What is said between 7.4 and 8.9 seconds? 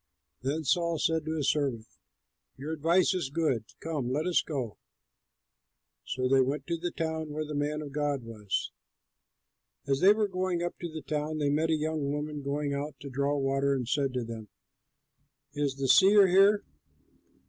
the man of God was.